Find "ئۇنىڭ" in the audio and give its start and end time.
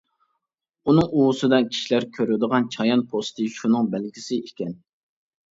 0.93-1.11